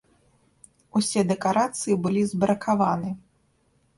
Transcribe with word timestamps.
Усе 0.99 1.21
дэкарацыі 1.33 1.99
былі 2.05 2.23
збракаваны. 2.31 3.11